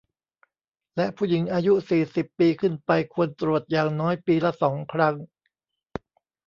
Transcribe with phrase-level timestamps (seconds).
[0.95, 5.15] และผู้หญิงอายุ สี่สิบ ปีขึ้นไปควรตรวจอย่างน้อยปีละ สอง ครั้ง